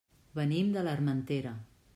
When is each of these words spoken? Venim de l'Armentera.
Venim 0.39 0.71
de 0.77 0.85
l'Armentera. 0.89 1.57